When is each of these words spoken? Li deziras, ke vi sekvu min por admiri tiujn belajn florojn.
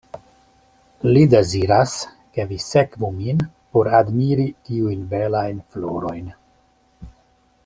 Li 1.15 1.21
deziras, 1.33 1.93
ke 2.39 2.47
vi 2.53 2.57
sekvu 2.69 3.11
min 3.19 3.45
por 3.75 3.93
admiri 4.01 4.49
tiujn 4.71 5.07
belajn 5.15 5.65
florojn. 5.75 6.31